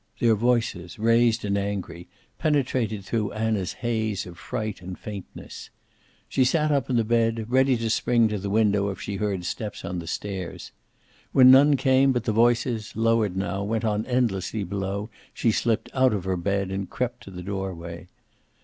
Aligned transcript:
Their 0.17 0.33
voices, 0.33 0.97
raised 0.97 1.45
and 1.45 1.55
angry, 1.55 2.07
penetrated 2.39 3.05
through 3.05 3.33
Anna's 3.33 3.73
haze 3.85 4.25
of 4.25 4.35
fright 4.39 4.81
and 4.81 4.97
faintness. 4.97 5.69
She 6.27 6.43
sat 6.43 6.71
up 6.71 6.89
in 6.89 6.95
the 6.95 7.03
bed, 7.03 7.45
ready 7.51 7.77
to 7.77 7.87
spring 7.87 8.27
to 8.29 8.39
the 8.39 8.49
window 8.49 8.89
if 8.89 8.99
she 8.99 9.17
heard 9.17 9.45
steps 9.45 9.85
on 9.85 9.99
the 9.99 10.07
stairs. 10.07 10.71
When 11.33 11.51
none 11.51 11.77
came, 11.77 12.13
but 12.13 12.23
the 12.23 12.31
voices, 12.31 12.95
lowered 12.95 13.37
now, 13.37 13.61
went 13.63 13.85
on 13.85 14.07
endlessly 14.07 14.63
below, 14.63 15.11
she 15.35 15.51
slipped 15.51 15.91
out 15.93 16.13
of 16.15 16.23
her 16.23 16.35
bed 16.35 16.71
and 16.71 16.89
crept 16.89 17.21
to 17.25 17.29
the 17.29 17.43
doorway. 17.43 18.07